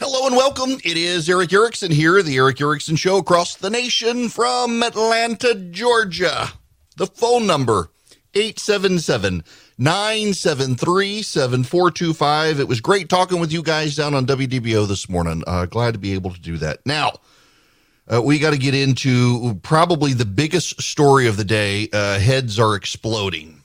[0.00, 0.78] Hello and welcome.
[0.84, 6.52] It is Erick Erickson here, the Erick Erickson Show across the nation from Atlanta, Georgia.
[6.96, 7.90] The phone number
[8.32, 9.42] 877
[9.76, 12.60] 973 7425.
[12.60, 15.42] It was great talking with you guys down on WDBO this morning.
[15.48, 16.78] Uh, glad to be able to do that.
[16.86, 17.14] Now,
[18.06, 21.88] uh, we got to get into probably the biggest story of the day.
[21.92, 23.62] Uh, heads are exploding.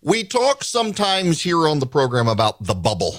[0.00, 3.16] We talk sometimes here on the program about the bubble.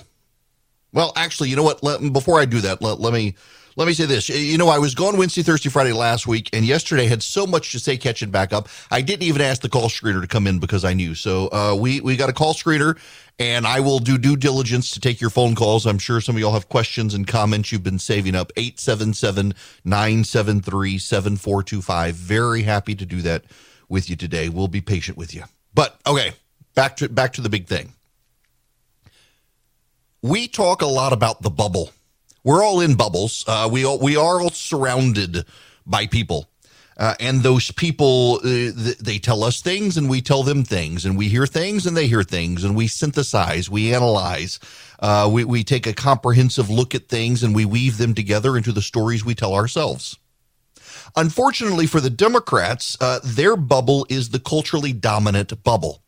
[0.96, 1.84] Well, actually, you know what?
[1.84, 3.36] Let, before I do that, let, let me
[3.76, 4.30] let me say this.
[4.30, 7.74] You know, I was gone Wednesday, Thursday, Friday last week, and yesterday had so much
[7.74, 8.70] to say catching back up.
[8.90, 11.14] I didn't even ask the call screener to come in because I knew.
[11.14, 12.98] So uh, we we got a call screener,
[13.38, 15.86] and I will do due diligence to take your phone calls.
[15.86, 18.54] I'm sure some of y'all have questions and comments you've been saving up.
[18.56, 22.16] 877 973 7425.
[22.16, 23.44] Very happy to do that
[23.90, 24.48] with you today.
[24.48, 25.44] We'll be patient with you.
[25.74, 26.32] But okay,
[26.74, 27.92] back to back to the big thing.
[30.26, 31.92] We talk a lot about the bubble
[32.46, 33.44] we're all in bubbles.
[33.48, 35.46] Uh, we all, we are all surrounded
[35.86, 36.48] by people.
[36.96, 41.06] Uh, and those people, uh, th- they tell us things and we tell them things
[41.06, 44.60] and we hear things and they hear things and we synthesize, we analyze,
[45.00, 48.72] uh, we, we take a comprehensive look at things and we weave them together into
[48.72, 50.18] the stories we tell ourselves.
[51.16, 56.04] Unfortunately for the Democrats, uh, their bubble is the culturally dominant bubble.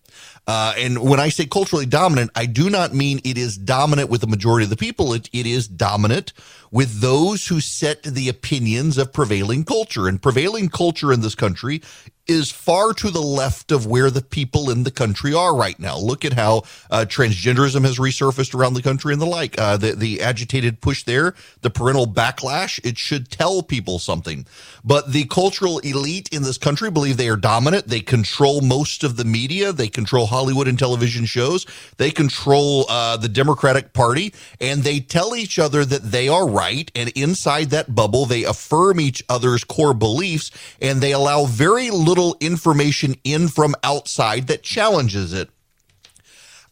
[0.47, 4.21] Uh, and when I say culturally dominant, I do not mean it is dominant with
[4.21, 5.13] the majority of the people.
[5.13, 6.31] It, it is dominant
[6.71, 10.07] with those who set the opinions of prevailing culture.
[10.07, 11.81] And prevailing culture in this country
[12.27, 15.97] is far to the left of where the people in the country are right now.
[15.97, 19.57] Look at how uh, transgenderism has resurfaced around the country and the like.
[19.57, 24.45] Uh, the, the agitated push there, the parental backlash, it should tell people something.
[24.83, 27.87] But the cultural elite in this country believe they are dominant.
[27.87, 29.71] They control most of the media.
[29.71, 31.65] They control Hollywood and television shows.
[31.97, 34.33] They control uh, the Democratic Party.
[34.59, 36.91] And they tell each other that they are right.
[36.95, 42.36] And inside that bubble, they affirm each other's core beliefs and they allow very little
[42.39, 45.49] information in from outside that challenges it.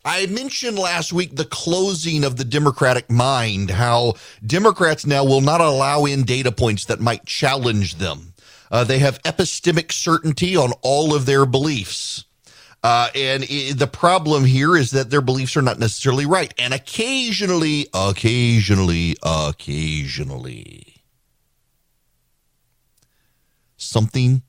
[0.04, 4.14] I mentioned last week the closing of the Democratic mind, how
[4.46, 8.34] Democrats now will not allow in data points that might challenge them.
[8.72, 12.25] Uh, they have epistemic certainty on all of their beliefs.
[12.86, 16.54] Uh, and the problem here is that their beliefs are not necessarily right.
[16.60, 21.02] And occasionally, occasionally, occasionally,
[23.76, 24.44] something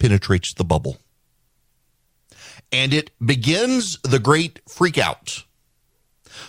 [0.00, 0.98] penetrates the bubble.
[2.72, 5.44] And it begins the great freakout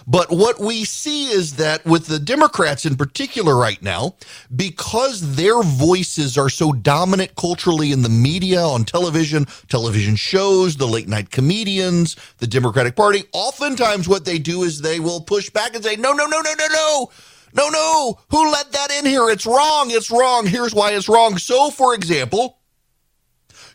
[0.08, 4.16] but what we see is that with the Democrats in particular right now,
[4.56, 10.88] because their voices are so dominant culturally in the media, on television, television shows, the
[10.88, 15.76] late night comedians, the Democratic Party, oftentimes what they do is they will push back
[15.76, 17.12] and say, no, no, no, no, no, no.
[17.52, 19.28] No, no, who let that in here?
[19.28, 19.90] It's wrong.
[19.90, 20.46] It's wrong.
[20.46, 21.40] Here's why it's wrong.
[21.40, 22.60] So, for example,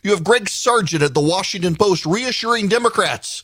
[0.01, 3.43] you have Greg Sargent at the Washington Post reassuring Democrats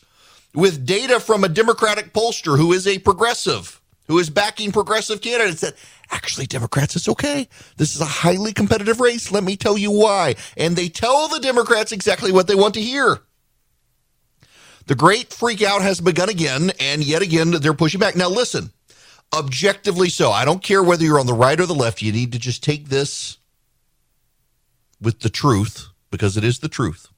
[0.54, 5.62] with data from a Democratic pollster who is a progressive, who is backing progressive candidates
[5.62, 5.74] that
[6.10, 7.48] actually Democrats, it's okay.
[7.76, 9.32] This is a highly competitive race.
[9.32, 10.36] Let me tell you why.
[10.56, 13.20] And they tell the Democrats exactly what they want to hear.
[14.86, 18.16] The great freak out has begun again, and yet again, they're pushing back.
[18.16, 18.72] Now, listen,
[19.32, 20.32] objectively so.
[20.32, 22.02] I don't care whether you're on the right or the left.
[22.02, 23.38] You need to just take this
[25.00, 27.08] with the truth because it is the truth.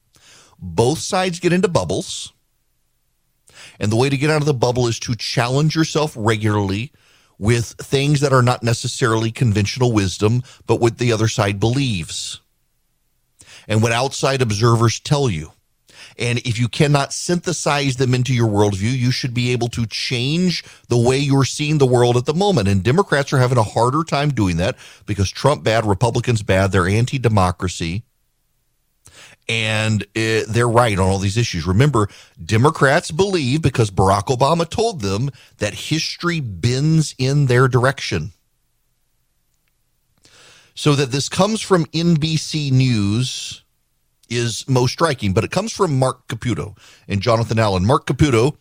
[0.59, 2.31] Both sides get into bubbles.
[3.79, 6.91] And the way to get out of the bubble is to challenge yourself regularly
[7.37, 12.39] with things that are not necessarily conventional wisdom, but what the other side believes.
[13.67, 15.51] And what outside observers tell you.
[16.17, 20.63] And if you cannot synthesize them into your worldview, you should be able to change
[20.87, 22.69] the way you're seeing the world at the moment.
[22.69, 26.87] And Democrats are having a harder time doing that because Trump bad, Republicans bad, they're
[26.87, 28.03] anti democracy
[29.47, 31.67] and it, they're right on all these issues.
[31.67, 32.09] Remember,
[32.43, 38.31] Democrats believe because Barack Obama told them that history bends in their direction.
[40.73, 43.63] So that this comes from NBC News
[44.29, 46.77] is most striking, but it comes from Marc Caputo
[47.07, 47.85] and Jonathan Allen.
[47.85, 48.57] Marc Caputo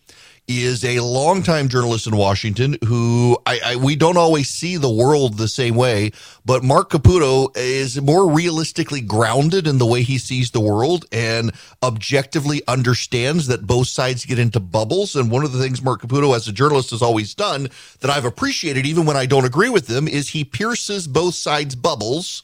[0.46, 5.38] is a longtime journalist in Washington who I, I, we don't always see the world
[5.38, 6.12] the same way,
[6.44, 11.52] but Marc Caputo is more realistically grounded in the way he sees the world and
[11.82, 15.16] objectively understands that both sides get into bubbles.
[15.16, 17.68] And one of the things Marc Caputo as a journalist has always done
[18.00, 21.74] that I've appreciated even when I don't agree with them is he pierces both sides
[21.74, 22.42] bubbles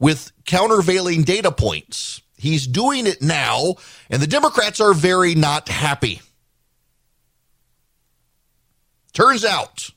[0.00, 2.22] with countervailing data points.
[2.38, 3.76] He's doing it now,
[4.10, 6.20] and the Democrats are very not happy
[9.16, 9.88] Turns out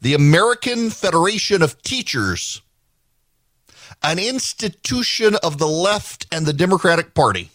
[0.00, 2.62] the American Federation of Teachers,
[4.00, 7.50] an institution of the left and the Democratic Party,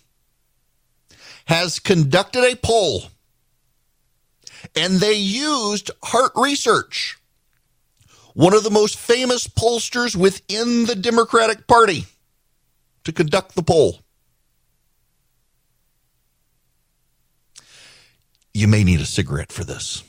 [1.46, 3.04] has conducted a poll
[4.76, 7.18] and they used Hart Research,
[8.34, 12.08] one of the most famous pollsters within the Democratic Party,
[13.06, 14.03] to conduct the poll.
[18.54, 20.04] You may need a cigarette for this.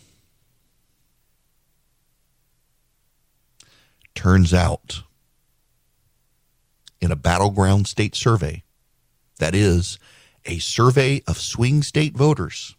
[4.14, 5.02] Turns out,
[7.00, 8.62] in a battleground state survey,
[9.38, 9.99] that is,
[10.44, 12.76] a survey of swing state voters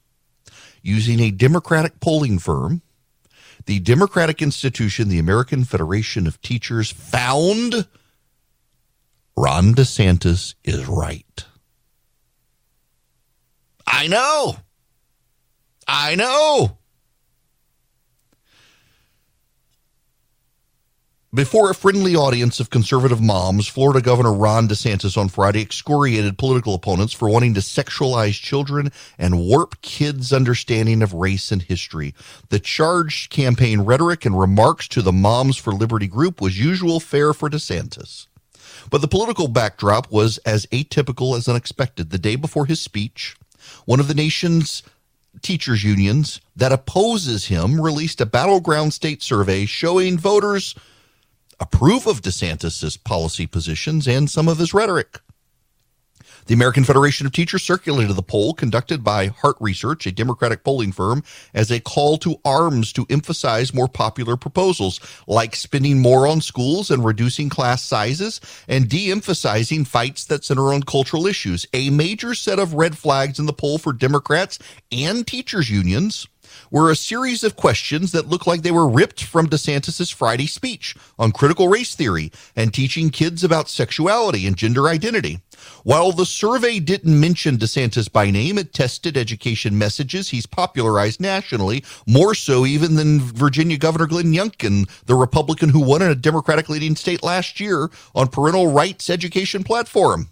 [0.81, 2.81] using a Democratic polling firm,
[3.65, 7.87] the Democratic institution, the American Federation of Teachers, found
[9.35, 11.45] Ron DeSantis is right.
[13.87, 14.57] I know.
[15.87, 16.77] I know.
[21.35, 26.73] Before a friendly audience of conservative moms, Florida Governor Ron DeSantis on Friday excoriated political
[26.73, 32.15] opponents for wanting to sexualize children and warp kids' understanding of race and history.
[32.47, 37.33] The charged campaign rhetoric and remarks to the Moms for Liberty group was usual fare
[37.33, 38.27] for DeSantis.
[38.89, 42.11] But the political backdrop was as atypical as unexpected.
[42.11, 43.35] The day before his speech,
[43.83, 44.83] one of the nation's
[45.41, 50.75] teachers unions that opposes him released a battleground state survey showing voters
[51.59, 55.19] approve of DeSantis' policy positions and some of his rhetoric.
[56.47, 60.91] The American Federation of Teachers circulated the poll conducted by Hart Research, a Democratic polling
[60.91, 61.23] firm,
[61.55, 66.91] as a call to arms to emphasize more popular proposals like spending more on schools
[66.91, 71.65] and reducing class sizes and de emphasizing fights that center on cultural issues.
[71.73, 74.59] A major set of red flags in the poll for Democrats
[74.91, 76.27] and teachers' unions
[76.75, 80.93] were a series of questions that looked like they were ripped from DeSantis' Friday speech
[81.17, 85.39] on critical race theory and teaching kids about sexuality and gender identity.
[85.83, 91.85] While the survey didn't mention DeSantis by name, it tested education messages he's popularized nationally,
[92.05, 96.67] more so even than Virginia Governor Glenn Youngkin, the Republican who won in a Democratic
[96.67, 100.29] leading state last year on parental rights education platform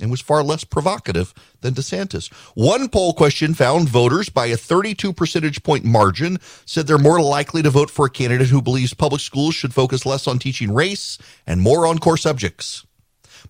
[0.00, 2.32] and was far less provocative than DeSantis.
[2.54, 7.62] One poll question found voters by a 32 percentage point margin said they're more likely
[7.62, 11.18] to vote for a candidate who believes public schools should focus less on teaching race
[11.46, 12.84] and more on core subjects.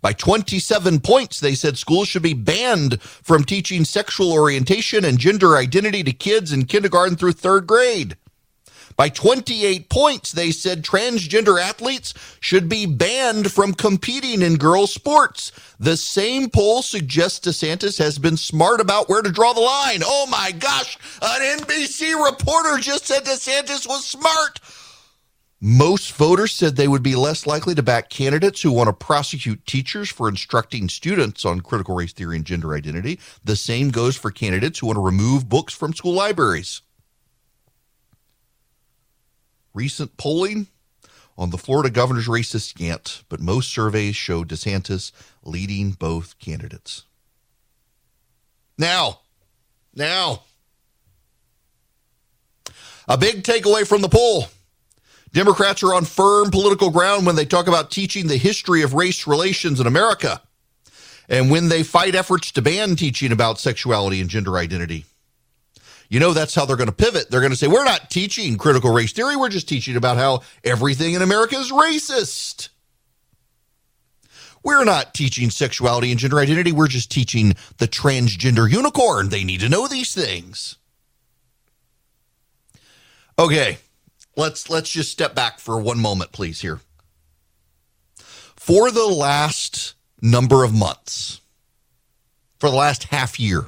[0.02, 5.56] By 27 points, they said schools should be banned from teaching sexual orientation and gender
[5.56, 8.16] identity to kids in kindergarten through third grade.
[8.96, 15.52] By 28 points, they said transgender athletes should be banned from competing in girls' sports.
[15.78, 20.00] The same poll suggests DeSantis has been smart about where to draw the line.
[20.02, 24.60] Oh my gosh, an NBC reporter just said DeSantis was smart.
[25.60, 29.66] Most voters said they would be less likely to back candidates who want to prosecute
[29.66, 33.18] teachers for instructing students on critical race theory and gender identity.
[33.42, 36.82] The same goes for candidates who want to remove books from school libraries.
[39.76, 40.68] Recent polling
[41.36, 45.12] on the Florida governor's race is scant, but most surveys show DeSantis
[45.44, 47.04] leading both candidates.
[48.78, 49.20] Now,
[49.94, 50.44] now,
[53.06, 54.46] a big takeaway from the poll.
[55.34, 59.26] Democrats are on firm political ground when they talk about teaching the history of race
[59.26, 60.40] relations in America
[61.28, 65.04] and when they fight efforts to ban teaching about sexuality and gender identity
[66.08, 67.30] you know that's how they're going to pivot.
[67.30, 69.36] They're going to say, we're not teaching critical race theory.
[69.36, 72.68] We're just teaching about how everything in America is racist.
[74.62, 76.72] We're not teaching sexuality and gender identity.
[76.72, 79.28] We're just teaching the transgender unicorn.
[79.28, 80.76] They need to know these things.
[83.38, 83.78] Okay,
[84.34, 86.62] let's let's just step back for one moment, please.
[86.62, 86.80] Here,
[88.56, 91.40] for the last number of months,
[92.58, 93.66] for the last half year,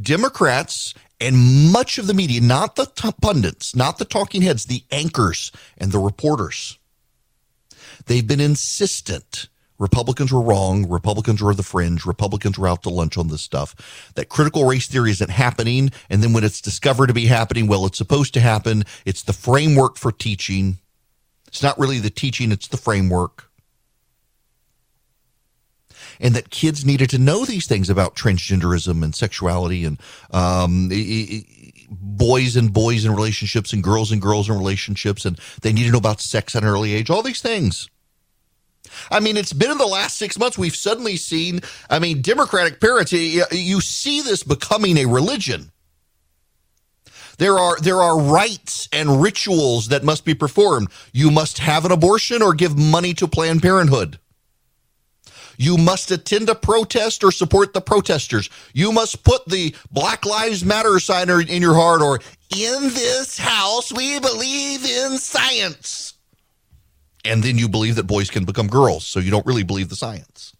[0.00, 4.84] Democrats and much of the media, not the t- pundits, not the talking heads, the
[4.90, 6.78] anchors and the reporters,
[8.06, 9.48] they've been insistent.
[9.78, 10.88] Republicans were wrong.
[10.88, 12.06] Republicans were the fringe.
[12.06, 14.10] Republicans were out to lunch on this stuff.
[14.14, 15.90] That critical race theory isn't happening.
[16.08, 18.84] And then when it's discovered to be happening, well, it's supposed to happen.
[19.04, 20.78] It's the framework for teaching.
[21.46, 23.45] It's not really the teaching, it's the framework
[26.20, 30.00] and that kids needed to know these things about transgenderism and sexuality and
[30.32, 30.90] um,
[31.90, 35.92] boys and boys in relationships and girls and girls in relationships, and they need to
[35.92, 37.88] know about sex at an early age, all these things.
[39.10, 42.80] I mean, it's been in the last six months, we've suddenly seen, I mean, Democratic
[42.80, 45.70] parents, you see this becoming a religion
[47.38, 50.88] There are there are rites and rituals that must be performed.
[51.12, 54.18] You must have an abortion or give money to Planned Parenthood.
[55.58, 58.50] You must attend a protest or support the protesters.
[58.72, 62.20] You must put the Black Lives Matter sign in your heart or
[62.54, 66.14] in this house we believe in science.
[67.24, 69.96] And then you believe that boys can become girls, so you don't really believe the
[69.96, 70.54] science.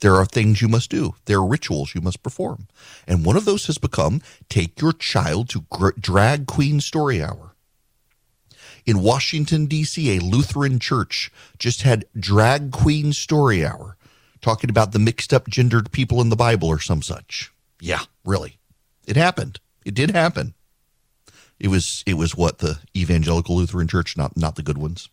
[0.00, 1.14] There are things you must do.
[1.24, 2.68] There are rituals you must perform.
[3.08, 5.64] And one of those has become take your child to
[5.98, 7.47] drag queen story hour.
[8.88, 13.98] In Washington, D.C., a Lutheran church just had drag queen story hour,
[14.40, 17.52] talking about the mixed up gendered people in the Bible or some such.
[17.82, 18.56] Yeah, really.
[19.06, 19.60] It happened.
[19.84, 20.54] It did happen.
[21.60, 25.10] It was it was what the evangelical Lutheran church, not not the good ones.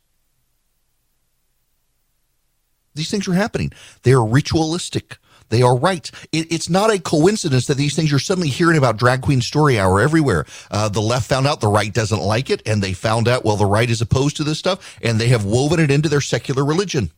[2.94, 3.74] These things are happening.
[4.04, 5.18] They are ritualistic.
[5.50, 6.10] They are right.
[6.32, 9.80] It, it's not a coincidence that these things you're suddenly hearing about drag queen story
[9.80, 10.46] hour everywhere.
[10.72, 13.58] Uh, the left found out the right doesn't like it, and they found out well
[13.58, 16.66] the right is opposed to this stuff, and they have woven it into their secular
[16.66, 17.12] religion.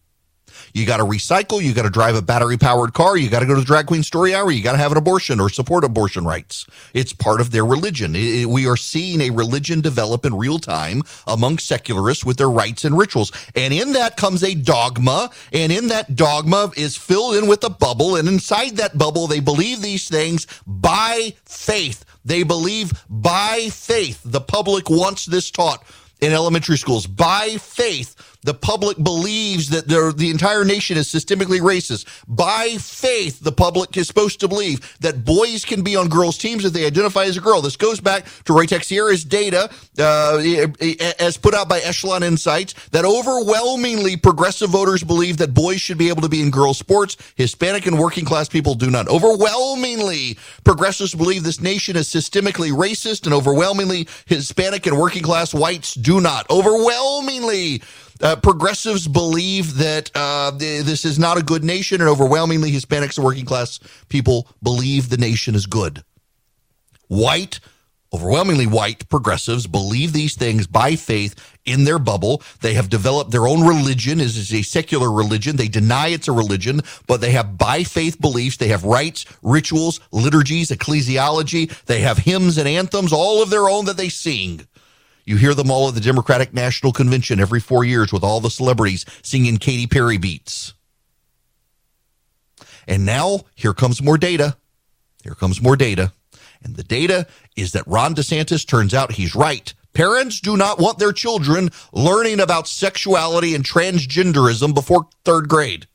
[0.74, 1.62] You got to recycle.
[1.62, 3.18] You got to drive a battery powered car.
[3.18, 4.52] You got to go to the drag queen story hour.
[4.52, 6.66] You got to have an abortion or support abortion rights.
[6.94, 8.16] It's part of their religion.
[8.16, 12.50] It, it, we are seeing a religion develop in real time among secularists with their
[12.50, 13.32] rites and rituals.
[13.56, 15.30] And in that comes a dogma.
[15.54, 18.16] And in that dogma is filled in with a bubble.
[18.16, 22.06] And inside that bubble, they believe these things by faith.
[22.26, 24.22] They believe by faith.
[24.26, 25.84] The public wants this taught
[26.20, 32.06] in elementary schools by faith the public believes that the entire nation is systemically racist.
[32.28, 36.66] By faith, the public is supposed to believe that boys can be on girls' teams
[36.66, 37.62] if they identify as a girl.
[37.62, 40.38] This goes back to Ruy Teixeira's data, uh,
[41.20, 46.10] as put out by Echelon Insights, that overwhelmingly progressive voters believe that boys should be
[46.10, 47.18] able to be in girls' sports.
[47.36, 49.08] Hispanic and working class people do not.
[49.08, 55.94] Overwhelmingly, progressives believe this nation is systemically racist, and overwhelmingly, Hispanic and working class whites
[55.94, 56.50] do not.
[56.50, 57.82] Overwhelmingly,
[58.22, 63.26] uh, progressives believe that uh, this is not a good nation, and overwhelmingly Hispanics and
[63.26, 66.04] working class people believe the nation is good.
[67.08, 67.60] White,
[68.14, 72.42] overwhelmingly white progressives believe these things by faith in their bubble.
[72.62, 74.18] They have developed their own religion.
[74.18, 75.56] This is a secular religion.
[75.56, 78.58] They deny it's a religion, but they have by faith beliefs.
[78.58, 81.70] They have rites, rituals, liturgies, ecclesiology.
[81.86, 84.68] They have hymns and anthems, all of their own that they sing.
[85.28, 88.50] You hear them all at the Democratic National Convention every four years with all the
[88.50, 90.74] celebrities singing Katy Perry beats.
[92.88, 94.56] And now here comes more data.
[95.22, 96.14] Here comes more data.
[96.64, 99.74] And the data is that Ron DeSantis turns out he's right.
[99.92, 105.88] Parents do not want their children learning about sexuality and transgenderism before third grade.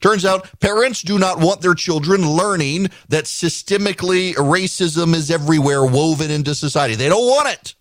[0.00, 6.30] Turns out parents do not want their children learning that systemically racism is everywhere woven
[6.30, 6.94] into society.
[6.94, 7.74] They don't want it.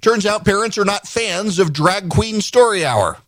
[0.00, 3.18] Turns out parents are not fans of Drag Queen Story Hour.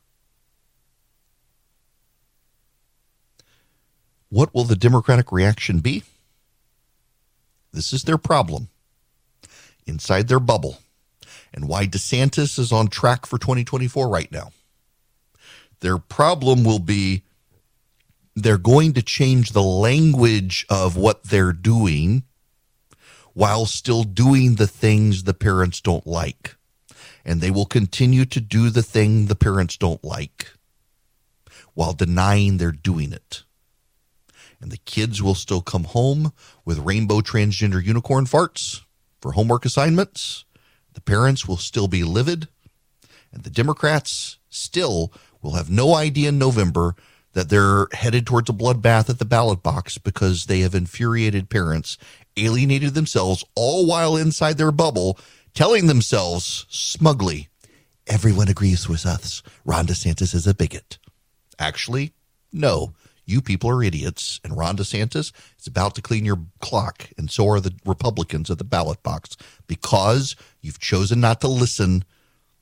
[4.28, 6.04] What will the Democratic reaction be?
[7.72, 8.68] This is their problem
[9.86, 10.78] inside their bubble
[11.52, 14.52] and why DeSantis is on track for 2024 right now.
[15.80, 17.22] Their problem will be
[18.36, 22.24] they're going to change the language of what they're doing
[23.32, 26.56] while still doing the things the parents don't like
[27.24, 30.52] and they will continue to do the thing the parents don't like
[31.74, 33.44] while denying they're doing it.
[34.60, 36.32] And the kids will still come home
[36.64, 38.82] with rainbow transgender unicorn farts
[39.20, 40.44] for homework assignments.
[40.94, 42.48] The parents will still be livid.
[43.32, 46.94] And the Democrats still will have no idea in November
[47.32, 51.96] that they're headed towards a bloodbath at the ballot box because they have infuriated parents,
[52.44, 55.18] alienated themselves, all while inside their bubble
[55.54, 57.48] telling themselves smugly,
[58.06, 59.42] everyone agrees with us.
[59.64, 60.98] Ron DeSantis is a bigot.
[61.58, 62.12] Actually,
[62.52, 62.94] no.
[63.26, 67.48] You people are idiots, and Ron DeSantis is about to clean your clock, and so
[67.48, 69.36] are the Republicans at the ballot box
[69.68, 72.04] because you've chosen not to listen.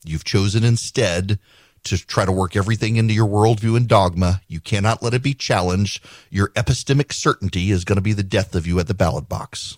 [0.04, 1.38] You've chosen instead
[1.84, 4.42] to try to work everything into your worldview and dogma.
[4.48, 6.04] You cannot let it be challenged.
[6.30, 9.76] Your epistemic certainty is going to be the death of you at the ballot box.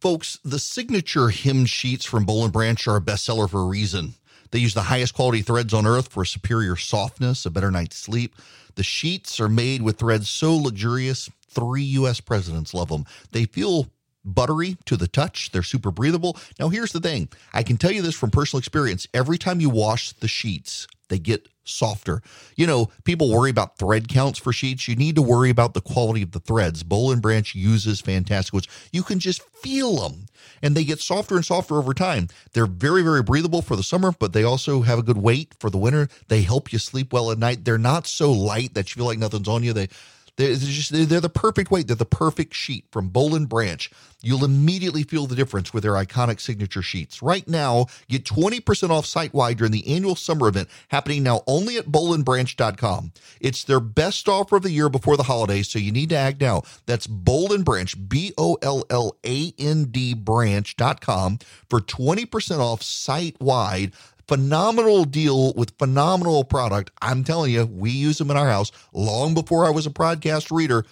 [0.00, 4.14] Folks, the signature hymn sheets from Boll and Branch are a bestseller for a reason.
[4.50, 7.96] They use the highest quality threads on earth for a superior softness, a better night's
[7.96, 8.34] sleep.
[8.76, 12.20] The sheets are made with threads so luxurious, three U.S.
[12.20, 13.04] presidents love them.
[13.32, 13.90] They feel
[14.24, 15.50] buttery to the touch.
[15.52, 16.36] They're super breathable.
[16.58, 19.06] Now, here's the thing I can tell you this from personal experience.
[19.14, 22.22] Every time you wash the sheets, they get softer.
[22.56, 24.88] You know, people worry about thread counts for sheets.
[24.88, 26.84] You need to worry about the quality of the threads.
[26.90, 28.68] And Branch uses fantastic ones.
[28.92, 30.26] You can just feel them
[30.62, 32.28] and they get softer and softer over time.
[32.52, 35.70] They're very, very breathable for the summer, but they also have a good weight for
[35.70, 36.08] the winter.
[36.28, 37.64] They help you sleep well at night.
[37.64, 39.72] They're not so light that you feel like nothing's on you.
[39.72, 39.88] They
[40.36, 41.86] they're just they're the perfect weight.
[41.86, 43.90] They're the perfect sheet from Boll and Branch.
[44.22, 47.22] You'll immediately feel the difference with their iconic signature sheets.
[47.22, 51.78] Right now, get 20% off site wide during the annual summer event happening now only
[51.78, 53.12] at bollandbranch.com.
[53.40, 56.40] It's their best offer of the year before the holidays, so you need to act
[56.40, 56.62] now.
[56.86, 62.82] That's Boll and Branch, B O L L A N D branch.com for 20% off
[62.82, 63.92] site wide
[64.30, 66.92] phenomenal deal with phenomenal product.
[67.02, 70.56] I'm telling you, we use them in our house long before I was a podcast
[70.56, 70.86] reader.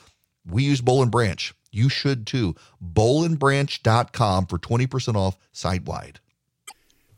[0.45, 1.54] We use Boll and Branch.
[1.71, 2.57] You should too.
[2.83, 6.18] Bollandbranch.com for 20% off site wide.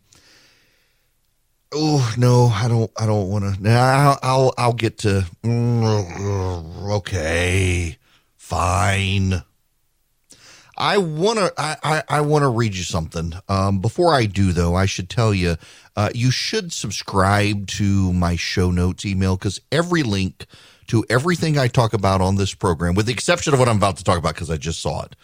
[1.72, 3.62] oh no, I don't, I don't want to.
[3.62, 5.28] Now I'll, I'll get to.
[6.92, 8.00] Okay,
[8.36, 9.44] fine.
[10.78, 13.34] I want to I, I, I want to read you something.
[13.48, 15.56] Um, before I do, though, I should tell you
[15.96, 20.46] uh, you should subscribe to my show notes email because every link
[20.88, 23.98] to everything I talk about on this program, with the exception of what I'm about
[23.98, 25.16] to talk about because I just saw it,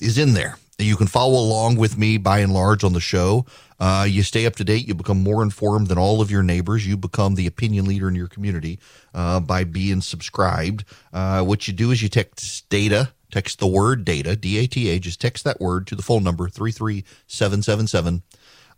[0.00, 0.58] is in there.
[0.78, 3.46] You can follow along with me by and large on the show.
[3.78, 4.88] Uh, you stay up to date.
[4.88, 6.86] You become more informed than all of your neighbors.
[6.86, 8.80] You become the opinion leader in your community
[9.12, 10.84] uh, by being subscribed.
[11.12, 14.88] Uh, what you do is you text data, text the word data, D A T
[14.90, 18.22] A, just text that word to the phone number 33777,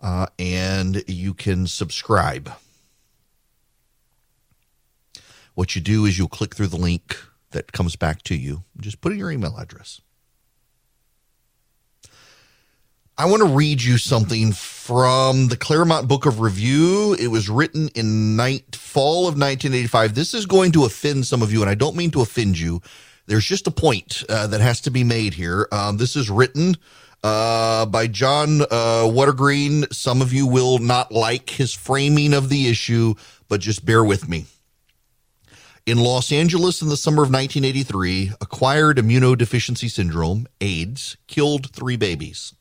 [0.00, 2.50] uh, and you can subscribe.
[5.54, 7.18] What you do is you'll click through the link
[7.50, 8.62] that comes back to you.
[8.80, 10.00] Just put in your email address.
[13.18, 17.14] I want to read you something from the Claremont Book of Review.
[17.18, 20.14] It was written in night fall of 1985.
[20.14, 22.80] This is going to offend some of you, and I don't mean to offend you.
[23.26, 25.68] There's just a point uh, that has to be made here.
[25.72, 26.76] Um, this is written
[27.24, 29.86] uh, by John uh, Wintergreen.
[29.90, 33.14] Some of you will not like his framing of the issue,
[33.48, 34.46] but just bear with me.
[35.86, 42.54] In Los Angeles in the summer of 1983, acquired immunodeficiency syndrome, AIDS, killed three babies.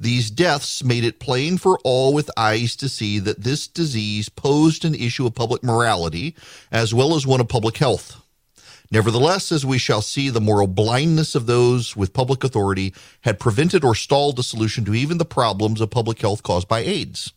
[0.00, 4.84] These deaths made it plain for all with eyes to see that this disease posed
[4.84, 6.34] an issue of public morality
[6.72, 8.19] as well as one of public health.
[8.90, 13.84] Nevertheless, as we shall see, the moral blindness of those with public authority had prevented
[13.84, 17.32] or stalled the solution to even the problems of public health caused by AIDS.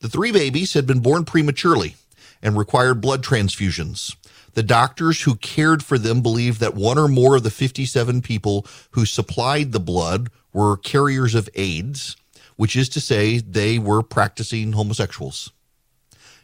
[0.00, 1.96] The three babies had been born prematurely
[2.40, 4.14] and required blood transfusions.
[4.54, 8.66] The doctors who cared for them believed that one or more of the 57 people
[8.90, 12.16] who supplied the blood were carriers of AIDS,
[12.56, 15.50] which is to say, they were practicing homosexuals.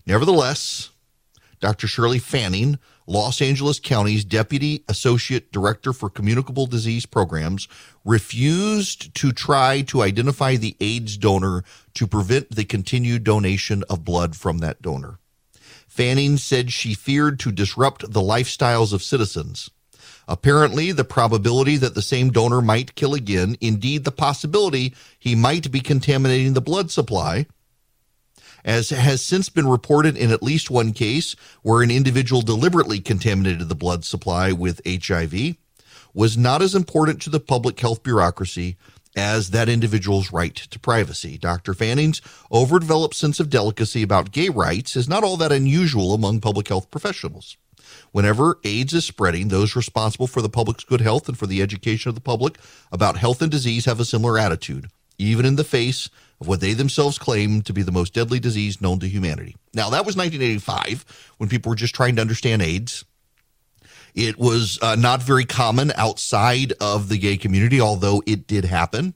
[0.06, 0.90] Nevertheless,
[1.60, 1.86] Dr.
[1.86, 7.66] Shirley Fannin, Los Angeles County's Deputy Associate Director for Communicable Disease Programs,
[8.04, 14.36] refused to try to identify the AIDS donor to prevent the continued donation of blood
[14.36, 15.18] from that donor.
[15.86, 19.70] Fannin said she feared to disrupt the lifestyles of citizens.
[20.28, 25.70] Apparently, the probability that the same donor might kill again, indeed, the possibility he might
[25.72, 27.46] be contaminating the blood supply,
[28.64, 33.68] as has since been reported in at least one case where an individual deliberately contaminated
[33.68, 35.56] the blood supply with HIV,
[36.14, 38.76] was not as important to the public health bureaucracy
[39.16, 41.38] as that individual's right to privacy.
[41.38, 41.74] Dr.
[41.74, 42.20] Fannin's
[42.52, 46.90] overdeveloped sense of delicacy about gay rights is not all that unusual among public health
[46.90, 47.56] professionals.
[48.12, 52.08] Whenever AIDS is spreading, those responsible for the public's good health and for the education
[52.08, 52.58] of the public
[52.92, 56.10] about health and disease have a similar attitude, even in the face
[56.40, 59.56] of what they themselves claim to be the most deadly disease known to humanity.
[59.74, 63.04] Now, that was 1985 when people were just trying to understand AIDS.
[64.14, 69.14] It was uh, not very common outside of the gay community, although it did happen.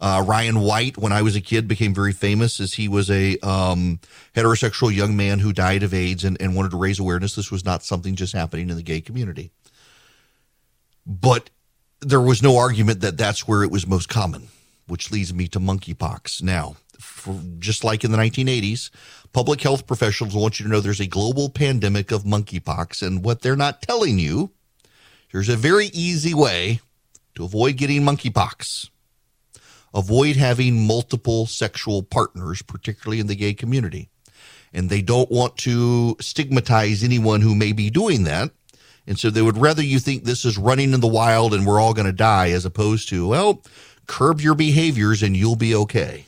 [0.00, 3.38] Uh, Ryan White, when I was a kid, became very famous as he was a
[3.38, 4.00] um,
[4.34, 7.36] heterosexual young man who died of AIDS and, and wanted to raise awareness.
[7.36, 9.52] This was not something just happening in the gay community.
[11.06, 11.50] But
[12.00, 14.48] there was no argument that that's where it was most common,
[14.86, 16.42] which leads me to monkeypox.
[16.42, 18.90] Now, for, just like in the 1980s,
[19.32, 23.06] public health professionals want you to know there's a global pandemic of monkeypox.
[23.06, 24.50] And what they're not telling you,
[25.32, 26.80] there's a very easy way
[27.34, 28.90] to avoid getting monkeypox
[29.94, 34.08] avoid having multiple sexual partners, particularly in the gay community.
[34.72, 38.50] And they don't want to stigmatize anyone who may be doing that.
[39.06, 41.80] And so they would rather you think this is running in the wild and we're
[41.80, 43.62] all going to die as opposed to, well,
[44.06, 46.26] curb your behaviors and you'll be okay.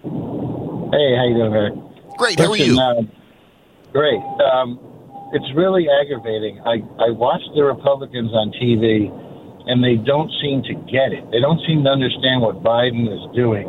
[0.01, 1.73] how you doing, Erick?
[2.17, 2.39] Great.
[2.39, 2.79] Listen, how are you?
[2.79, 3.01] Uh,
[3.91, 4.21] great.
[4.39, 4.79] Um,
[5.35, 6.63] it's really aggravating.
[6.63, 9.11] I, I watch the Republicans on TV
[9.67, 11.27] and they don't seem to get it.
[11.35, 13.67] They don't seem to understand what Biden is doing.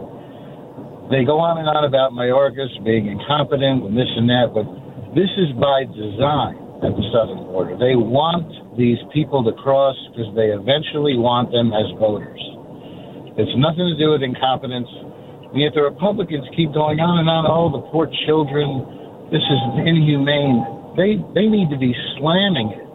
[1.11, 4.67] They go on and on about Mayorkas being incompetent and this and that, but
[5.19, 6.55] this is by design
[6.87, 7.75] at the southern border.
[7.75, 12.43] They want these people to cross because they eventually want them as voters.
[13.41, 14.89] It's nothing to do with incompetence.
[15.51, 17.49] And yet the Republicans keep going on and on.
[17.49, 19.33] Oh, the poor children.
[19.33, 20.76] This is inhumane.
[20.97, 22.87] They they need to be slamming it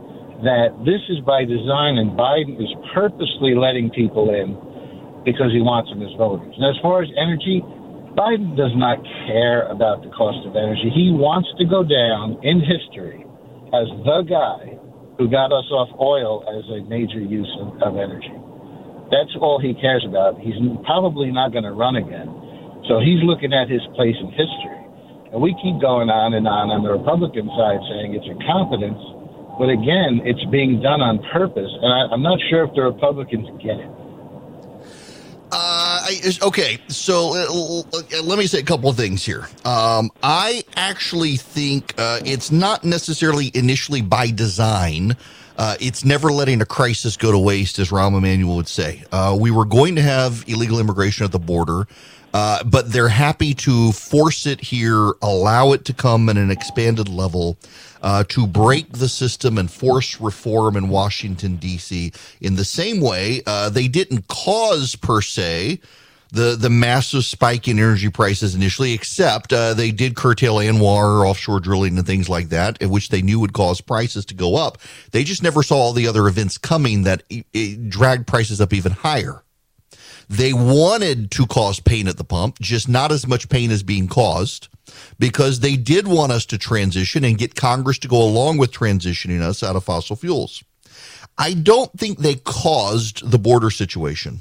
[0.41, 4.57] that this is by design and Biden is purposely letting people in
[5.21, 6.49] because he wants them as voters.
[6.57, 7.61] And as far as energy,
[8.17, 8.97] Biden does not
[9.29, 10.89] care about the cost of energy.
[10.89, 13.21] He wants to go down in history
[13.69, 14.81] as the guy
[15.21, 18.33] who got us off oil as a major use of, of energy.
[19.13, 20.41] That's all he cares about.
[20.41, 22.25] He's probably not going to run again.
[22.89, 24.80] So he's looking at his place in history.
[25.31, 28.99] And we keep going on and on on the Republican side saying it's incompetence
[29.61, 33.47] but again, it's being done on purpose, and I, am not sure if the Republicans
[33.61, 33.91] get it.
[35.51, 36.07] Uh,
[36.43, 39.47] okay, so uh, let me say a couple of things here.
[39.65, 45.17] Um, I actually think uh, it's not necessarily initially by design.
[45.57, 49.03] Uh, it's never letting a crisis go to waste, as Rahm Emanuel would say.
[49.11, 51.85] Uh, we were going to have illegal immigration at the border.
[52.33, 57.09] Uh, but they're happy to force it here, allow it to come at an expanded
[57.09, 57.57] level,
[58.01, 62.11] uh, to break the system and force reform in Washington, D.C.
[62.39, 65.79] In the same way, uh, they didn't cause, per se,
[66.31, 71.59] the, the massive spike in energy prices initially, except uh, they did curtail ANWR, offshore
[71.59, 74.77] drilling, and things like that, which they knew would cause prices to go up.
[75.11, 78.71] They just never saw all the other events coming that it, it dragged prices up
[78.73, 79.43] even higher.
[80.31, 84.07] They wanted to cause pain at the pump, just not as much pain as being
[84.07, 84.69] caused
[85.19, 89.41] because they did want us to transition and get Congress to go along with transitioning
[89.41, 90.63] us out of fossil fuels.
[91.37, 94.39] I don't think they caused the border situation.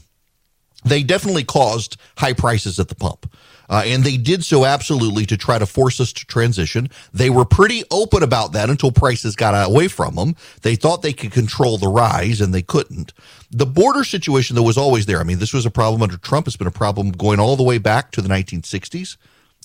[0.84, 3.34] They definitely caused high prices at the pump.
[3.68, 6.88] Uh, and they did so absolutely to try to force us to transition.
[7.12, 10.34] They were pretty open about that until prices got away from them.
[10.62, 13.12] They thought they could control the rise and they couldn't.
[13.50, 15.18] The border situation, though, was always there.
[15.18, 16.46] I mean, this was a problem under Trump.
[16.46, 19.16] It's been a problem going all the way back to the 1960s.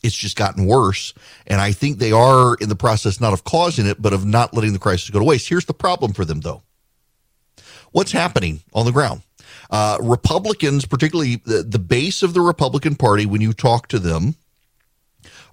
[0.01, 1.13] It's just gotten worse.
[1.47, 4.53] And I think they are in the process not of causing it, but of not
[4.53, 5.49] letting the crisis go to waste.
[5.49, 6.63] Here's the problem for them, though.
[7.91, 9.21] What's happening on the ground?
[9.69, 14.35] Uh, Republicans, particularly the, the base of the Republican Party, when you talk to them,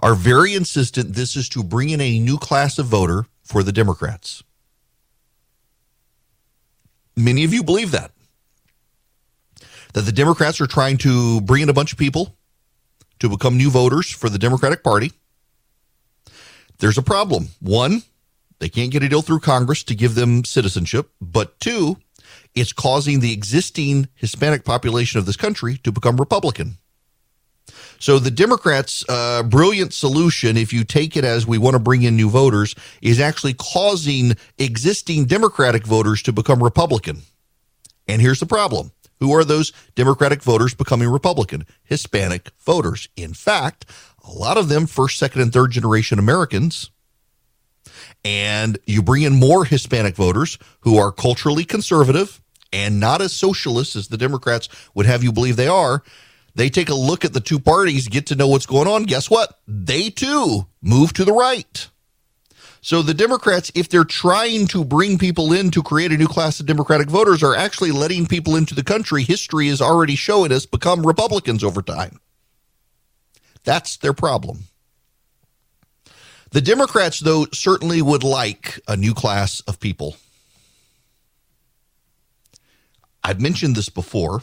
[0.00, 3.72] are very insistent this is to bring in a new class of voter for the
[3.72, 4.42] Democrats.
[7.16, 8.10] Many of you believe that.
[9.92, 12.36] That the Democrats are trying to bring in a bunch of people
[13.18, 15.12] to become new voters for the Democratic Party.
[16.78, 17.48] There's a problem.
[17.60, 18.02] One,
[18.58, 21.10] they can't get a deal through Congress to give them citizenship.
[21.20, 21.98] But two,
[22.54, 26.78] it's causing the existing Hispanic population of this country to become Republican.
[27.98, 32.02] So the Democrats' uh, brilliant solution, if you take it as we want to bring
[32.02, 37.22] in new voters, is actually causing existing Democratic voters to become Republican.
[38.08, 38.90] And here's the problem.
[39.22, 41.64] Who are those Democratic voters becoming Republican?
[41.84, 43.08] Hispanic voters.
[43.14, 43.86] In fact,
[44.24, 46.90] a lot of them first, second, and third generation Americans
[48.24, 52.40] and you bring in more Hispanic voters who are culturally conservative
[52.72, 56.02] and not as socialist as the Democrats would have you believe they are.
[56.56, 59.04] They take a look at the two parties, get to know what's going on.
[59.04, 59.60] Guess what?
[59.68, 61.88] They too move to the right.
[62.82, 66.58] So the Democrats, if they're trying to bring people in to create a new class
[66.58, 69.22] of Democratic voters, are actually letting people into the country.
[69.22, 72.20] History is already showing us become Republicans over time.
[73.62, 74.64] That's their problem.
[76.50, 80.16] The Democrats, though, certainly would like a new class of people.
[83.22, 84.42] I've mentioned this before.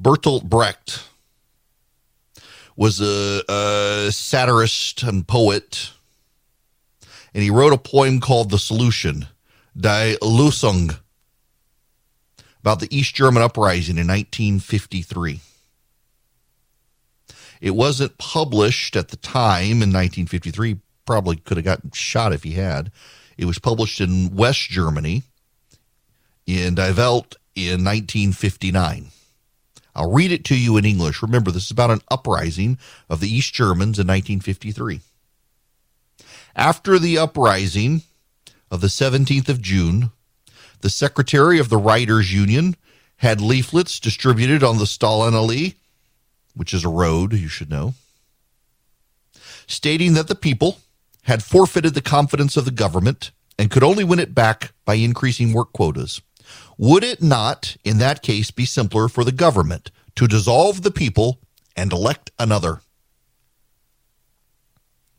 [0.00, 1.04] Bertolt Brecht
[2.76, 5.92] was a, a, satirist and poet,
[7.34, 9.26] and he wrote a poem called The Solution,
[9.76, 10.98] Die Lösung.
[12.60, 15.40] about the East German uprising in 1953.
[17.60, 20.78] It wasn't published at the time in 1953.
[21.06, 22.90] Probably could have gotten shot if he had.
[23.36, 25.22] It was published in West Germany
[26.46, 29.08] in Die Welt in 1959.
[29.94, 31.22] I'll read it to you in English.
[31.22, 35.00] Remember, this is about an uprising of the East Germans in 1953.
[36.60, 38.02] After the uprising
[38.70, 40.10] of the 17th of June,
[40.82, 42.76] the secretary of the Writers Union
[43.16, 45.76] had leaflets distributed on the Stalin Alley,
[46.54, 47.94] which is a road, you should know,
[49.66, 50.80] stating that the people
[51.22, 55.54] had forfeited the confidence of the government and could only win it back by increasing
[55.54, 56.20] work quotas.
[56.76, 61.40] Would it not, in that case, be simpler for the government to dissolve the people
[61.74, 62.82] and elect another?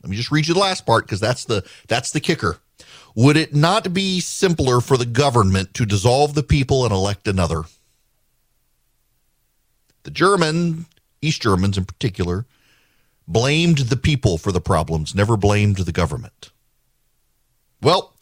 [0.02, 2.58] Let me just read you the last part because that's the that's the kicker.
[3.14, 7.62] Would it not be simpler for the government to dissolve the people and elect another?
[10.04, 10.86] The German,
[11.20, 12.46] East Germans in particular,
[13.28, 16.50] blamed the people for the problems, never blamed the government.
[17.80, 18.12] Well,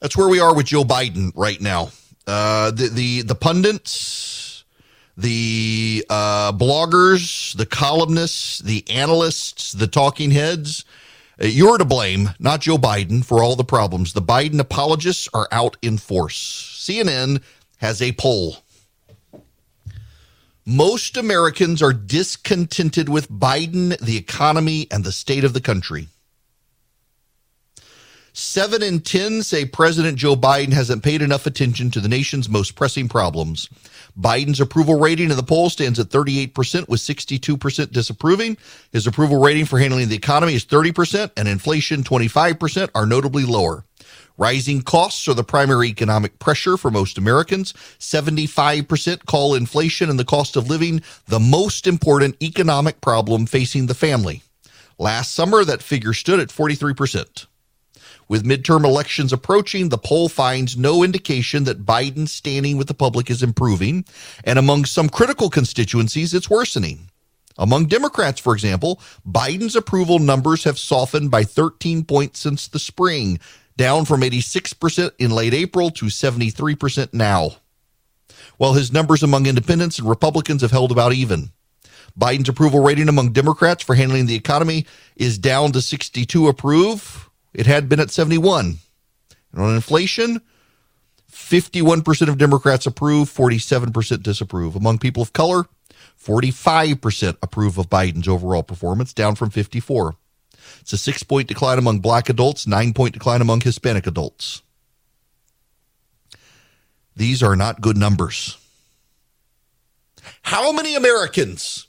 [0.00, 1.90] that's where we are with Joe Biden right now.
[2.26, 4.49] Uh, the, the the pundits,
[5.16, 10.84] the uh, bloggers, the columnists, the analysts, the talking heads.
[11.40, 14.12] Uh, you're to blame, not Joe Biden, for all the problems.
[14.12, 16.78] The Biden apologists are out in force.
[16.80, 17.42] CNN
[17.78, 18.58] has a poll.
[20.66, 26.08] Most Americans are discontented with Biden, the economy, and the state of the country.
[28.32, 32.76] Seven in 10 say President Joe Biden hasn't paid enough attention to the nation's most
[32.76, 33.68] pressing problems.
[34.18, 38.56] Biden's approval rating in the poll stands at 38%, with 62% disapproving.
[38.92, 43.84] His approval rating for handling the economy is 30%, and inflation 25% are notably lower.
[44.38, 47.72] Rising costs are the primary economic pressure for most Americans.
[47.98, 53.94] 75% call inflation and the cost of living the most important economic problem facing the
[53.94, 54.42] family.
[54.98, 57.46] Last summer, that figure stood at 43%.
[58.30, 63.28] With midterm elections approaching, the poll finds no indication that Biden's standing with the public
[63.28, 64.04] is improving,
[64.44, 67.10] and among some critical constituencies, it's worsening.
[67.58, 73.40] Among Democrats, for example, Biden's approval numbers have softened by 13 points since the spring,
[73.76, 77.56] down from 86% in late April to 73% now.
[78.58, 81.50] While his numbers among independents and Republicans have held about even.
[82.16, 87.66] Biden's approval rating among Democrats for handling the economy is down to 62 approve, it
[87.66, 88.78] had been at 71.
[89.52, 90.40] And on inflation,
[91.30, 94.76] 51% of Democrats approve, 47% disapprove.
[94.76, 95.64] Among people of color,
[96.22, 100.16] 45% approve of Biden's overall performance, down from 54.
[100.80, 104.62] It's a six point decline among black adults, nine point decline among Hispanic adults.
[107.16, 108.56] These are not good numbers.
[110.42, 111.86] How many Americans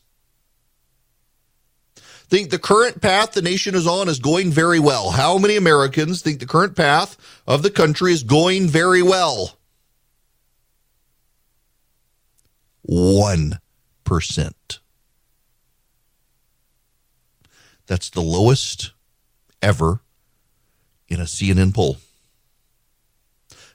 [2.31, 5.11] think the current path the nation is on is going very well?
[5.11, 9.57] How many Americans think the current path of the country is going very well?
[12.89, 13.59] 1%.
[17.85, 18.93] That's the lowest
[19.61, 19.99] ever
[21.09, 21.97] in a CNN poll.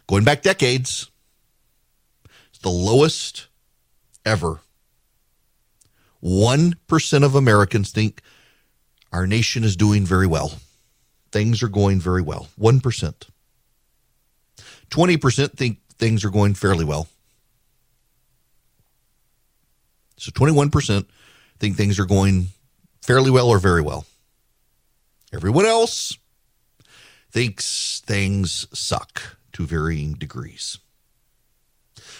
[0.06, 1.10] Going back decades,
[2.48, 3.48] it's the lowest
[4.24, 4.60] ever.
[6.22, 8.22] 1% of Americans think
[9.16, 10.52] our nation is doing very well.
[11.32, 12.48] Things are going very well.
[12.60, 13.14] 1%.
[14.90, 17.08] 20% think things are going fairly well.
[20.18, 21.06] So 21%
[21.58, 22.48] think things are going
[23.00, 24.04] fairly well or very well.
[25.32, 26.18] Everyone else
[27.30, 30.78] thinks things suck to varying degrees.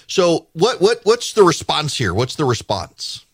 [0.06, 2.14] So what what what's the response here?
[2.14, 3.25] What's the response?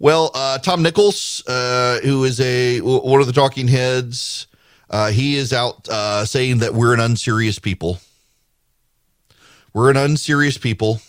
[0.00, 4.46] Well, uh, Tom Nichols, uh, who is a one of the talking heads,
[4.90, 7.98] uh, he is out uh, saying that we're an unserious people.
[9.72, 11.00] We're an unserious people.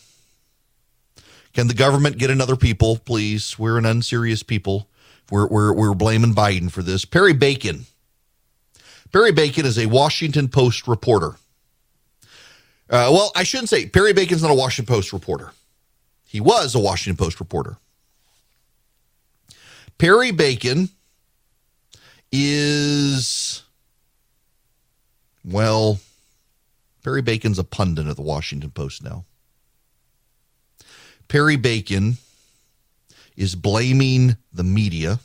[1.53, 3.57] Can the government get another people, please?
[3.57, 4.87] We're an unserious people.
[5.31, 7.05] We're, we're, we're blaming Biden for this.
[7.05, 7.85] Perry Bacon.
[9.11, 11.35] Perry Bacon is a Washington Post reporter.
[12.89, 15.51] Uh, well, I shouldn't say Perry Bacon's not a Washington Post reporter.
[16.27, 17.77] He was a Washington Post reporter.
[19.99, 20.89] Perry Bacon
[22.31, 23.63] is,
[25.43, 25.99] well,
[27.03, 29.25] Perry Bacon's a pundit at the Washington Post now.
[31.27, 32.17] Perry Bacon
[33.35, 35.19] is blaming the media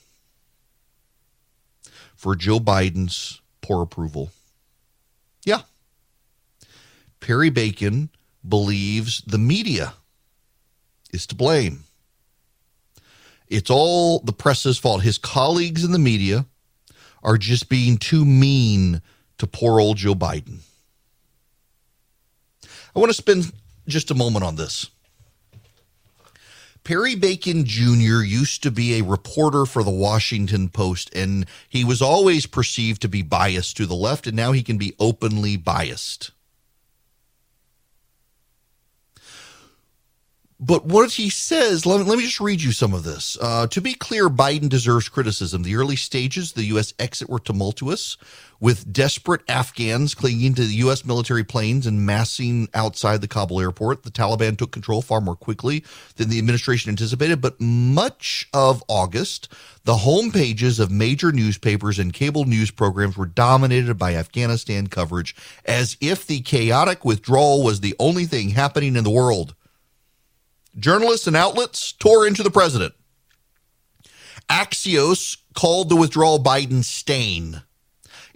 [2.17, 4.33] for Joe Biden's poor approval.
[5.45, 5.63] Yeah.
[7.21, 8.11] Perry Bacon
[8.47, 9.95] believes the media
[11.13, 11.85] is to blame.
[13.55, 15.03] It's all the press's fault.
[15.03, 16.47] His colleagues in the media
[17.23, 19.01] are just being too mean
[19.39, 20.59] to poor old Joe Biden.
[22.65, 23.53] I want to spend
[23.87, 24.91] just a moment on this.
[26.83, 28.25] Perry Bacon Jr.
[28.25, 33.09] used to be a reporter for the Washington Post, and he was always perceived to
[33.09, 36.33] be biased to the left, and now he can be openly biased.
[40.67, 43.37] But what he says, let me, let me just read you some of this.
[43.39, 45.63] Uh, to be clear, Biden deserves criticism.
[45.63, 46.95] The early stages of the U.S.
[46.99, 48.17] exit were tumultuous,
[48.61, 51.05] with desperate Afghans clinging to the U.S.
[51.05, 54.05] military planes and massing outside the Kabul airport.
[54.05, 55.85] The Taliban took control far more quickly
[56.17, 57.43] than the administration anticipated.
[57.43, 59.53] But much of August,
[59.85, 65.37] the home pages of major newspapers and cable news programs were dominated by Afghanistan coverage
[65.67, 69.55] as if the chaotic withdrawal was the only thing happening in the world.
[70.79, 72.95] Journalists and outlets tore into the president.
[74.51, 77.63] Axios called the withdrawal Biden stain.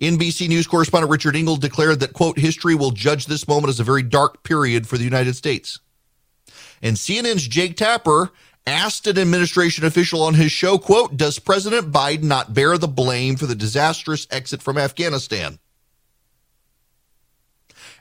[0.00, 3.84] NBC News correspondent Richard Engel declared that, quote, history will judge this moment as a
[3.84, 5.80] very dark period for the United States.
[6.80, 8.30] And CNN's Jake Tapper
[8.66, 13.34] asked an administration official on his show, quote, does President Biden not bear the blame
[13.36, 15.58] for the disastrous exit from Afghanistan?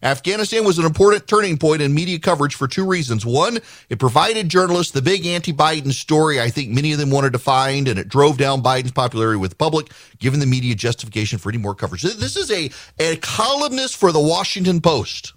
[0.03, 3.25] Afghanistan was an important turning point in media coverage for two reasons.
[3.25, 7.33] One, it provided journalists the big anti Biden story I think many of them wanted
[7.33, 11.39] to find, and it drove down Biden's popularity with the public, giving the media justification
[11.39, 12.03] for any more coverage.
[12.03, 15.33] This is a, a columnist for the Washington Post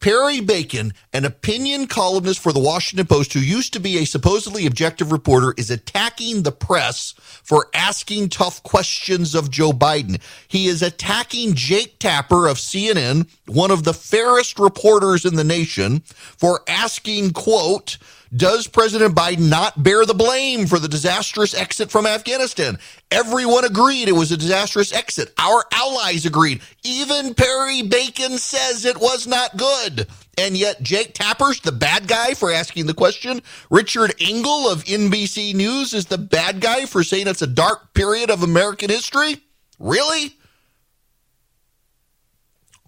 [0.00, 4.66] Perry Bacon, an opinion columnist for the Washington Post who used to be a supposedly
[4.66, 10.20] objective reporter, is attacking the press for asking tough questions of Joe Biden.
[10.46, 16.00] He is attacking Jake Tapper of CNN, one of the fairest reporters in the nation,
[16.00, 17.96] for asking, quote,
[18.34, 22.78] does President Biden not bear the blame for the disastrous exit from Afghanistan?
[23.10, 25.32] Everyone agreed it was a disastrous exit.
[25.38, 26.62] Our allies agreed.
[26.82, 30.08] Even Perry Bacon says it was not good.
[30.36, 33.40] And yet, Jake Tapper's the bad guy for asking the question.
[33.70, 38.30] Richard Engel of NBC News is the bad guy for saying it's a dark period
[38.30, 39.36] of American history?
[39.78, 40.36] Really?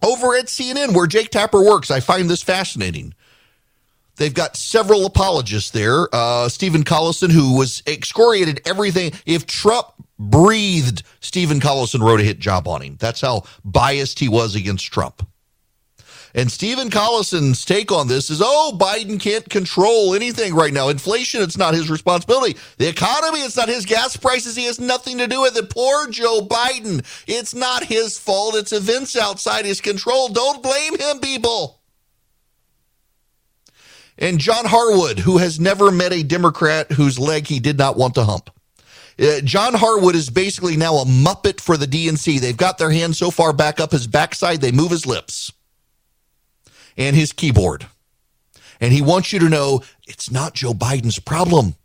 [0.03, 3.13] Over at CNN, where Jake Tapper works, I find this fascinating.
[4.17, 6.07] They've got several apologists there.
[6.13, 9.13] Uh, Stephen Collinson, who was excoriated everything.
[9.25, 9.87] If Trump
[10.19, 12.97] breathed, Stephen Collinson wrote a hit job on him.
[12.99, 15.27] That's how biased he was against Trump.
[16.35, 20.89] And Stephen Collinson's take on this is, oh, Biden can't control anything right now.
[20.89, 22.57] Inflation, it's not his responsibility.
[22.77, 24.55] The economy, it's not his gas prices.
[24.55, 25.69] He has nothing to do with it.
[25.69, 27.03] Poor Joe Biden.
[27.27, 28.55] It's not his fault.
[28.55, 30.27] It's events outside his control.
[30.27, 31.76] Don't blame him, people
[34.17, 38.15] and John Harwood, who has never met a Democrat whose leg he did not want
[38.15, 38.49] to hump.
[39.19, 42.39] Uh, John Harwood is basically now a muppet for the DNC.
[42.39, 45.51] They've got their hand so far back up his backside, they move his lips
[46.97, 47.87] and his keyboard.
[48.79, 51.75] And he wants you to know it's not Joe Biden's problem.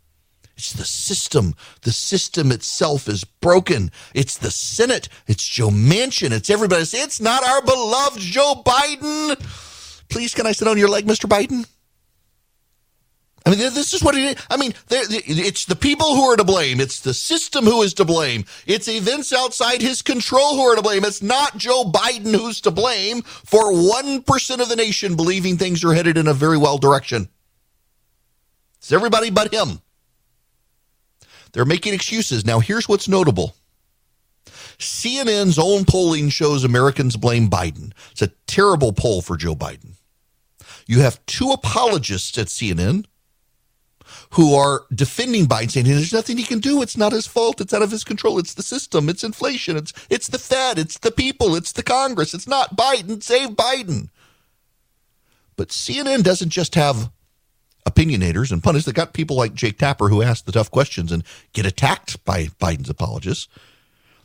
[0.55, 1.55] It's the system.
[1.81, 3.91] The system itself is broken.
[4.13, 5.09] It's the Senate.
[5.27, 6.31] It's Joe Manchin.
[6.31, 6.83] It's everybody.
[6.83, 9.35] It's not our beloved Joe Biden.
[10.09, 11.27] Please, can I sit on your leg, Mr.
[11.27, 11.65] Biden?
[13.45, 14.45] I mean, this is what it is.
[14.49, 16.79] I mean, it's the people who are to blame.
[16.79, 18.45] It's the system who is to blame.
[18.65, 21.03] It's events outside his control who are to blame.
[21.03, 25.93] It's not Joe Biden who's to blame for 1% of the nation believing things are
[25.93, 27.27] headed in a very well direction.
[28.77, 29.81] It's everybody but him.
[31.51, 32.45] They're making excuses.
[32.45, 33.55] Now, here's what's notable.
[34.79, 37.91] CNN's own polling shows Americans blame Biden.
[38.11, 39.93] It's a terrible poll for Joe Biden.
[40.87, 43.05] You have two apologists at CNN
[44.33, 46.81] who are defending Biden, saying there's nothing he can do.
[46.81, 47.61] It's not his fault.
[47.61, 48.39] It's out of his control.
[48.39, 49.07] It's the system.
[49.07, 49.77] It's inflation.
[49.77, 50.79] It's it's the Fed.
[50.79, 51.55] It's the people.
[51.55, 52.33] It's the Congress.
[52.33, 53.21] It's not Biden.
[53.21, 54.09] Save Biden.
[55.55, 57.11] But CNN doesn't just have
[57.87, 58.85] opinionators and pundits.
[58.85, 62.45] They got people like Jake Tapper who ask the tough questions and get attacked by
[62.59, 63.47] Biden's apologists.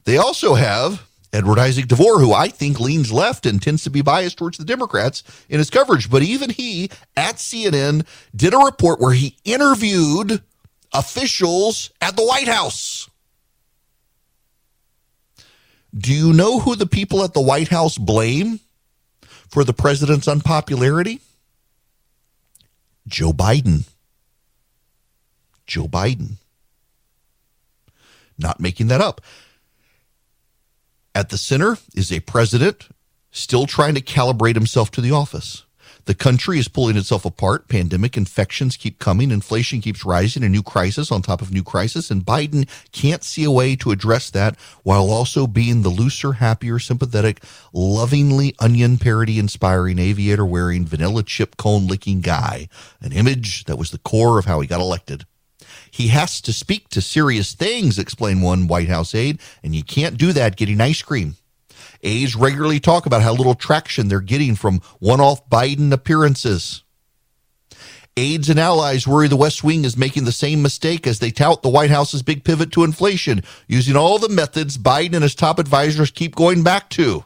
[0.05, 4.01] They also have Edward Isaac Dovere, who I think leans left and tends to be
[4.01, 6.11] biased towards the Democrats in his coverage.
[6.11, 10.43] But even he at CNN did a report where he interviewed
[10.93, 13.11] officials at the White House.
[15.97, 18.61] Do you know who the people at the White House blame
[19.49, 21.21] for the president's unpopularity?
[23.07, 23.89] Joe Biden.
[25.67, 26.37] Joe Biden.
[28.39, 29.21] Not making that up.
[31.19, 32.91] At the center is a president
[33.33, 35.65] still trying to calibrate himself to the office.
[36.05, 37.67] The country is pulling itself apart.
[37.67, 39.33] Pandemic infections keep coming.
[39.33, 40.45] Inflation keeps rising.
[40.45, 42.13] A new crisis on top of new crisis.
[42.13, 44.55] And Biden can't see a way to address that
[44.85, 47.43] while also being the looser, happier, sympathetic,
[47.73, 52.69] lovingly onion parody inspiring, aviator wearing, vanilla chip cone licking guy.
[53.01, 55.27] An image that was the core of how he got elected.
[55.91, 60.19] He has to speak to serious things, explained one White House aide, and you can't
[60.19, 61.37] do that getting ice cream.
[62.03, 66.83] Aides regularly talk about how little traction they're getting from one off Biden appearances.
[68.17, 71.63] Aides and allies worry the West Wing is making the same mistake as they tout
[71.63, 75.59] the White House's big pivot to inflation, using all the methods Biden and his top
[75.59, 77.25] advisors keep going back to.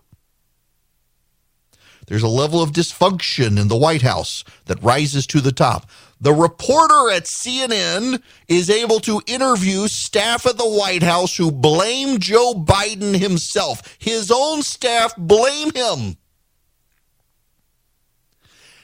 [2.08, 5.88] There's a level of dysfunction in the White House that rises to the top.
[6.22, 12.20] The reporter at CNN is able to interview staff at the White House who blame
[12.20, 13.96] Joe Biden himself.
[13.98, 16.16] His own staff blame him.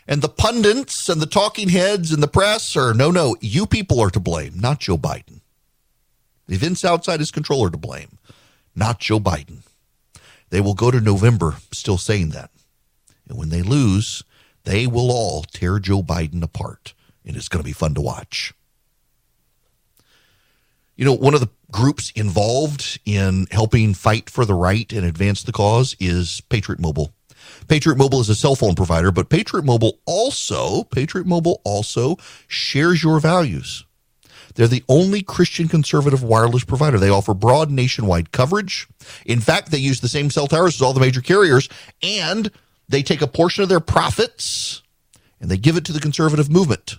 [0.08, 4.00] And the pundits and the talking heads and the press are no, no, you people
[4.00, 5.40] are to blame, not Joe Biden.
[6.48, 8.18] The events outside his control are to blame,
[8.74, 9.62] not Joe Biden.
[10.50, 12.50] They will go to November still saying that.
[13.28, 14.24] And when they lose,
[14.64, 16.94] they will all tear Joe Biden apart
[17.28, 18.54] and it's going to be fun to watch.
[20.96, 25.44] You know, one of the groups involved in helping fight for the right and advance
[25.44, 27.12] the cause is Patriot Mobile.
[27.68, 32.16] Patriot Mobile is a cell phone provider, but Patriot Mobile also, Patriot Mobile also
[32.48, 33.84] shares your values.
[34.54, 36.98] They're the only Christian conservative wireless provider.
[36.98, 38.88] They offer broad nationwide coverage.
[39.24, 41.68] In fact, they use the same cell towers as all the major carriers,
[42.02, 42.50] and
[42.88, 44.82] they take a portion of their profits
[45.40, 46.96] and they give it to the conservative movement.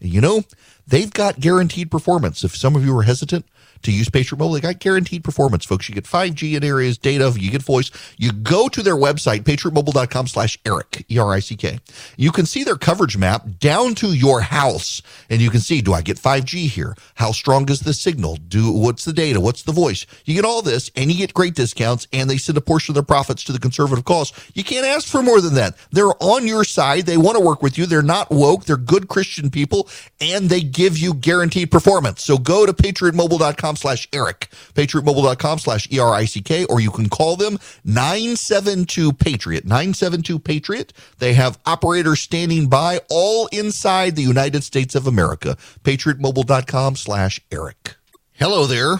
[0.00, 0.42] You know,
[0.88, 2.44] they've got guaranteed performance.
[2.44, 3.44] If some of you are hesitant,
[3.82, 4.54] to use Patriot Mobile.
[4.54, 5.88] They got guaranteed performance, folks.
[5.88, 7.90] You get 5G in areas, data, you get voice.
[8.16, 11.80] You go to their website, patriotmobile.com slash Erick, E-R-I-C-K.
[12.16, 15.02] You can see their coverage map down to your house.
[15.30, 16.96] And you can see, do I get 5G here?
[17.14, 18.36] How strong is the signal?
[18.36, 19.40] Do What's the data?
[19.40, 20.06] What's the voice?
[20.24, 22.94] You get all this and you get great discounts and they send a portion of
[22.94, 24.32] their profits to the conservative cause.
[24.54, 25.76] You can't ask for more than that.
[25.90, 27.06] They're on your side.
[27.06, 27.86] They want to work with you.
[27.86, 28.64] They're not woke.
[28.64, 29.88] They're good Christian people
[30.20, 32.22] and they give you guaranteed performance.
[32.22, 39.12] So go to patriotmobile.com slash Erick, patriotmobile.com slash E-R-I-C-K, or you can call them 972
[39.14, 40.92] Patriot, 972 Patriot.
[41.18, 45.56] They have operators standing by all inside the United States of America.
[45.82, 47.96] patriotmobile.com slash Eric.
[48.34, 48.98] Hello there.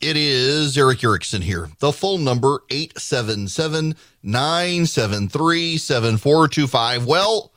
[0.00, 1.68] It is Erick Erickson here.
[1.80, 7.04] The phone number 877 973 7425.
[7.04, 7.52] Well,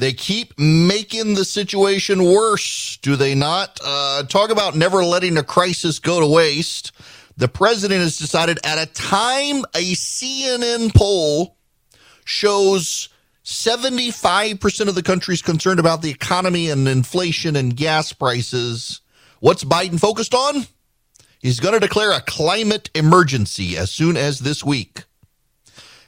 [0.00, 3.78] they keep making the situation worse, do they not?
[3.84, 6.92] Uh, talk about never letting a crisis go to waste.
[7.36, 11.56] The president has decided at a time a CNN poll
[12.24, 13.10] shows
[13.44, 19.02] 75% of the country is concerned about the economy and inflation and gas prices.
[19.40, 20.66] What's Biden focused on?
[21.40, 25.04] He's going to declare a climate emergency as soon as this week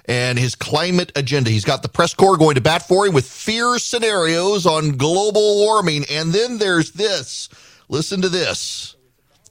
[0.06, 1.50] and his climate agenda.
[1.50, 5.58] He's got the press corps going to bat for him with fear scenarios on global
[5.58, 6.04] warming.
[6.10, 7.48] And then there's this.
[7.88, 8.96] Listen to this.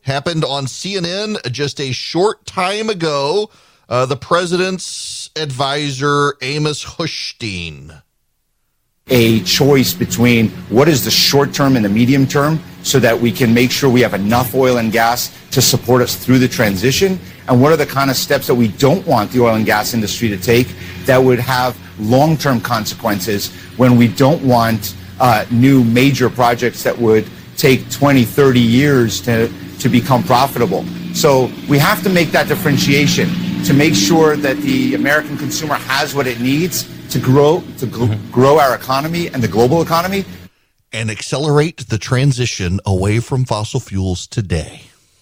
[0.03, 3.49] Happened on CNN just a short time ago.
[3.87, 8.01] Uh, the president's advisor, Amos Hochstein
[9.12, 13.32] a choice between what is the short term and the medium term so that we
[13.32, 17.20] can make sure we have enough oil and gas to support us through the transition
[17.47, 19.93] and what are the kind of steps that we don't want the oil and gas
[19.93, 20.68] industry to take
[21.05, 26.97] that would have long term consequences when we don't want uh, new major projects that
[26.97, 30.84] would take 20, 30 years to, to become profitable.
[31.14, 33.30] So we have to make that differentiation
[33.66, 38.32] to make sure that the American consumer has what it needs to grow to mm-hmm.
[38.32, 40.26] grow our economy and the global economy
[40.93, 44.90] and accelerate the transition away from fossil fuels today.